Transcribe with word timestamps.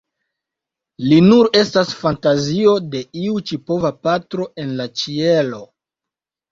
Li 1.11 1.19
nur 1.25 1.49
estas 1.59 1.93
fantazio 1.99 2.73
de 2.97 3.05
iu 3.27 3.39
ĉiopova 3.51 3.93
patro 4.09 4.53
en 4.65 4.77
la 4.83 4.91
ĉielo. 5.03 5.67